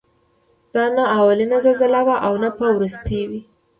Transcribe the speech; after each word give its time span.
دا 0.73 0.85
نه 0.95 1.03
اولینه 1.19 1.57
زلزله 1.65 1.99
وه 2.05 2.15
او 2.27 2.33
نه 2.43 2.49
به 2.57 2.67
وروستۍ 2.75 3.21
وي. 3.29 3.41